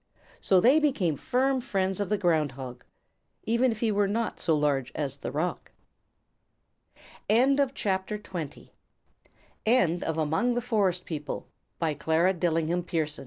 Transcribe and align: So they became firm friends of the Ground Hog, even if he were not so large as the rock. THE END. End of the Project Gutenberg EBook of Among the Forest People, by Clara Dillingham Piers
So 0.41 0.59
they 0.59 0.79
became 0.79 1.15
firm 1.15 1.61
friends 1.61 1.99
of 1.99 2.09
the 2.09 2.17
Ground 2.17 2.53
Hog, 2.53 2.83
even 3.43 3.69
if 3.69 3.81
he 3.81 3.91
were 3.91 4.07
not 4.07 4.39
so 4.39 4.55
large 4.55 4.91
as 4.95 5.15
the 5.17 5.31
rock. 5.31 5.69
THE 6.95 7.01
END. 7.29 7.59
End 7.59 7.59
of 7.59 7.75
the 7.75 7.79
Project 7.79 8.31
Gutenberg 8.33 8.69
EBook 9.67 10.01
of 10.01 10.17
Among 10.17 10.55
the 10.55 10.59
Forest 10.61 11.05
People, 11.05 11.45
by 11.77 11.93
Clara 11.93 12.33
Dillingham 12.33 12.81
Piers 12.81 13.19